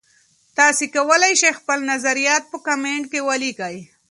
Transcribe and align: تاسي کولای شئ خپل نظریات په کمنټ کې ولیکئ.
تاسي 0.57 0.85
کولای 0.95 1.33
شئ 1.41 1.51
خپل 1.59 1.79
نظریات 1.91 2.43
په 2.51 2.57
کمنټ 2.67 3.03
کې 3.11 3.19
ولیکئ. 3.27 3.77